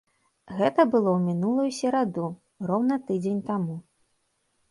Гэта 0.59 0.85
было 0.93 1.09
ў 1.11 1.19
мінулую 1.27 1.65
сераду, 1.79 2.25
роўна 2.71 2.95
тыдзень 3.09 3.39
таму. 3.51 3.75